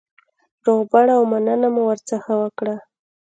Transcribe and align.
روغبړ 0.65 1.05
او 1.17 1.21
مننه 1.31 1.67
مو 1.73 1.81
ورڅخه 1.89 2.33
وکړه. 2.41 2.75